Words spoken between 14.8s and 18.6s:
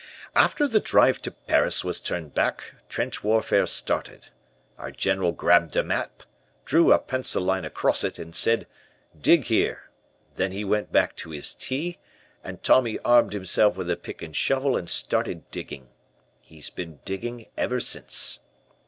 started digging. He's been digging ever since.